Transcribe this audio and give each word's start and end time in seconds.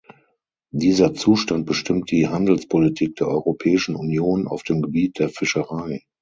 Dieser 0.71 1.13
Zustand 1.13 1.67
bestimmt 1.67 2.09
die 2.09 2.27
Handelspolitik 2.27 3.17
der 3.17 3.27
Europäischen 3.27 3.95
Union 3.95 4.47
auf 4.47 4.63
dem 4.63 4.81
Gebiet 4.81 5.19
der 5.19 5.29
Fischerei. 5.29 6.01